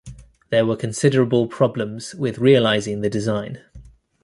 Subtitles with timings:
[0.49, 3.59] There were considerable problems with realising the design.